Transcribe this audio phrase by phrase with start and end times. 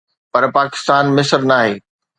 [0.33, 1.73] پر پاڪستان مصر ناهي.